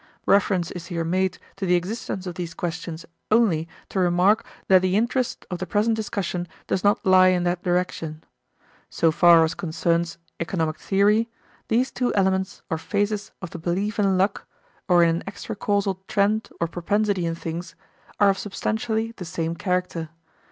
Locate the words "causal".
15.55-16.01